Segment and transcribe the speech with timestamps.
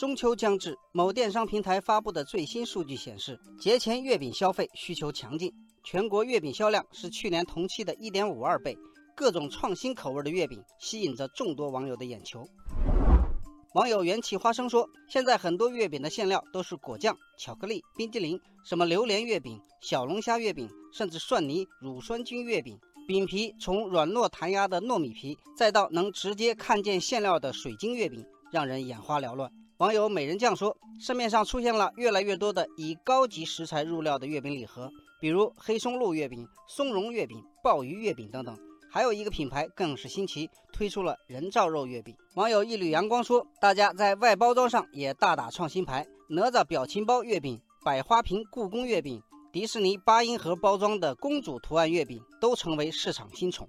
[0.00, 5.52] 中秋将至，某电商平台发布的最新数据显示，节前月饼消费需求强劲，
[5.84, 8.74] 全国月饼销量是去年同期的一点五二倍。
[9.14, 12.48] 各种创新口味的月饼吸引着众多网友的眼球。
[13.74, 22.74] 网友元气花生说：“现在很多月饼的馅料都是果酱、巧克力、冰激凌，什么榴莲月饼、小龙虾月饼，甚至蒜泥、乳酸菌月饼。
[23.06, 38.54] 饼皮从软糯弹牙的糯米皮，再到能直接看见馅料的水晶月饼，让人眼花缭乱。”网友美人酱说：“市面上出现了越来越多的以高级食材入料的月饼礼盒，比如黑松露月饼、松茸月饼、鲍鱼月饼等等。”
[38.92, 42.14] 还有一个品牌更是新奇，推出了人造肉月饼。
[42.34, 49.18] 网友一缕阳光说：“大家在外包装上也大打创新牌，哪吒表情包月饼、百花瓶故宫月饼、
[49.50, 53.66] 迪士尼八音盒包装的公主图案月饼都成为市场新宠。”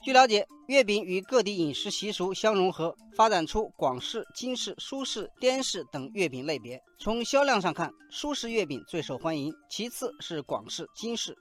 [0.00, 6.80] 据了解，月饼与各地饮食习俗相融合，发展出广式、京式、苏式、滇式等月饼类别。
[7.00, 11.36] 从销量上看，苏式月饼最受欢迎，其次是广式、京式。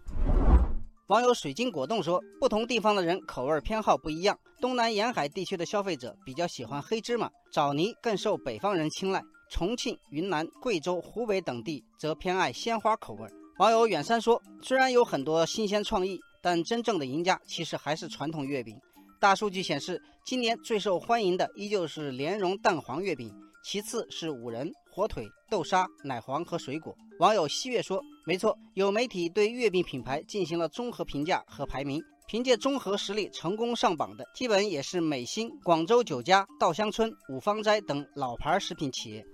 [1.07, 4.37] 网友水晶果冻说，不同地方的人口味偏好不一样。
[4.59, 9.21] 东南沿海地区的消费者比较喜欢黑芝麻、枣泥，更受北方人青睐。
[9.51, 13.29] 重庆、云南、贵州、湖北等地则偏爱鲜花口味。
[13.59, 18.79] 网友远山说，虽然有很多新鲜创意，但真正的赢家其实还是传统月饼。
[19.19, 26.95] 大数据显示，今年最受欢迎的依旧是莲蓉蛋黄月饼，其次是五仁、火腿、豆沙、奶黄和水果。
[27.19, 28.01] 网友西月说。
[28.27, 39.25] 没错，有媒体对月饼品牌进行了综合评价和排名，凭借综合实力成功上榜的，基本也是美心、广州酒家、稻香村、五芳斋等老牌食品企业。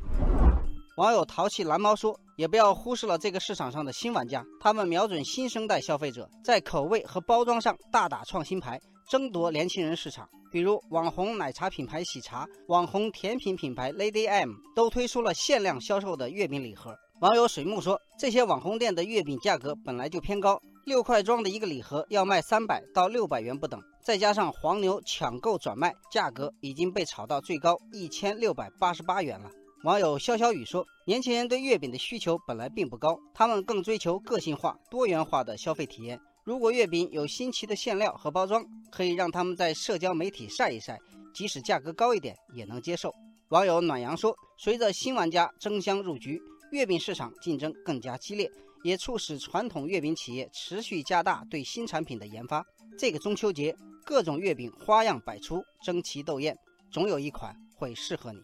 [0.95, 10.29] 网友淘气蓝猫说：“也不要忽视了这个市场上的新玩家，他们瞄准新生代消费者，在口味和包装上大打创新牌，争夺年轻人市场。
[10.51, 29.49] 比如网红奶茶品牌喜茶、网红甜品品牌 Lady M 都推出了限量销售的月饼礼盒。”网友水木说：“这些网红店的月饼价格本来就偏高，六块装的一个礼盒要卖三百到六百元不等，再加上黄牛抢购转卖，价格已经被炒到最高一千六百八十八元了。”
[29.83, 36.17] 网友潇潇雨说：“年轻人对月饼的需求本来并不高，他们更追求个性化、多元化的消费体验。
[36.45, 40.97] 如果月饼有新奇的馅料和包装，可以让他们在社交媒体晒一晒，
[41.33, 43.13] 即使价格高一点也能接受。”
[43.51, 46.41] 网友暖阳说：“随着新玩家争相入局。”
[46.71, 48.49] 月饼市场竞争更加激烈，
[48.85, 52.65] 也促使传统月饼企业持续加大对新产品的研发。
[52.97, 56.57] 这个中秋节，各种月饼花样百出，争奇斗艳，
[56.89, 58.39] 总有一款会适合你。